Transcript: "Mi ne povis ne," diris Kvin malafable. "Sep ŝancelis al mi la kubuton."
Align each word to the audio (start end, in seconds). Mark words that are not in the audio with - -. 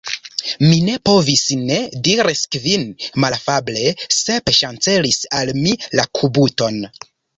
"Mi 0.67 0.77
ne 0.85 0.93
povis 1.09 1.43
ne," 1.67 1.77
diris 2.07 2.41
Kvin 2.55 2.85
malafable. 3.25 3.91
"Sep 4.21 4.53
ŝancelis 4.61 5.23
al 5.43 5.53
mi 5.63 5.75
la 6.01 6.07
kubuton." 6.21 6.83